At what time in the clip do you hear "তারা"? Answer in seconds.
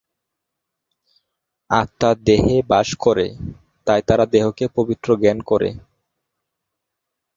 4.07-4.25